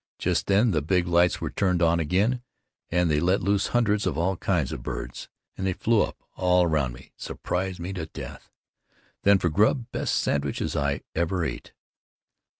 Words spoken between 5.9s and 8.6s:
up all around me, surprised me to death.